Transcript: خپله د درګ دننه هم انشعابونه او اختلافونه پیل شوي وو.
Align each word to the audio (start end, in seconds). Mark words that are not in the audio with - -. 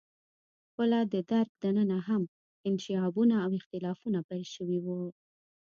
خپله 0.69 0.99
د 1.13 1.15
درګ 1.31 1.49
دننه 1.63 1.97
هم 2.07 2.21
انشعابونه 2.69 3.35
او 3.45 3.49
اختلافونه 3.59 4.19
پیل 4.27 4.43
شوي 4.55 4.79
وو. 4.85 4.99